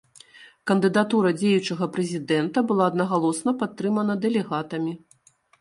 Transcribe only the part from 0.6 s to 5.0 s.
Кандыдатура дзеючага прэзідэнта была аднагалосна падтрымана дэлегатамі.